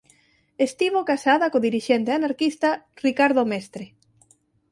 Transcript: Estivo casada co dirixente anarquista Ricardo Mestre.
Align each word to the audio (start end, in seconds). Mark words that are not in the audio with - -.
Estivo 0.67 0.99
casada 1.11 1.51
co 1.51 1.65
dirixente 1.67 2.11
anarquista 2.13 2.69
Ricardo 3.05 3.41
Mestre. 3.51 3.85